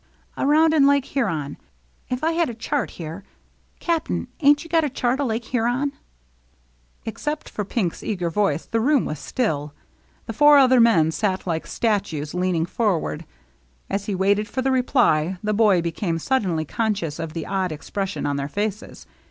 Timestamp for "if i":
2.09-2.31